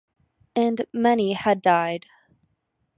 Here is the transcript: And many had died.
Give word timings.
And 0.55 0.83
many 0.93 1.33
had 1.33 1.61
died. 1.61 2.07